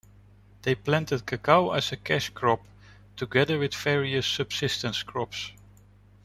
They 0.63 0.73
planted 0.73 1.27
cacao 1.27 1.73
as 1.73 1.91
a 1.91 1.95
cash 1.95 2.29
crop, 2.31 2.61
together 3.15 3.59
with 3.59 3.75
various 3.75 4.25
subsistence 4.25 5.03
crops. 5.03 5.51